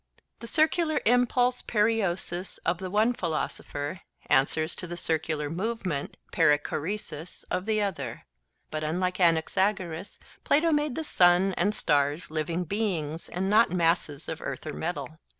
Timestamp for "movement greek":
5.47-6.71